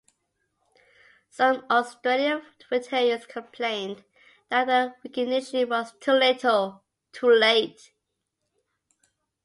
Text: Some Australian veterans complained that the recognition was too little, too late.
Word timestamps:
Some 1.29 1.63
Australian 1.69 2.41
veterans 2.71 3.27
complained 3.27 4.03
that 4.49 4.65
the 4.65 4.95
recognition 5.03 5.69
was 5.69 5.93
too 5.99 6.13
little, 6.13 6.83
too 7.11 7.29
late. 7.31 7.91